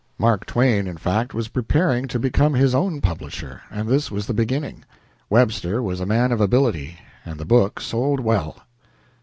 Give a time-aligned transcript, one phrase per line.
[0.17, 4.33] Mark Twain, in fact, was preparing to become his own publisher, and this was the
[4.33, 4.83] beginning.
[5.29, 8.57] Webster was a man of ability, and the book sold well.